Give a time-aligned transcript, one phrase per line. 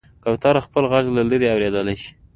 [0.23, 2.11] کوتره خپل غږ له لرې اورېدلی شي.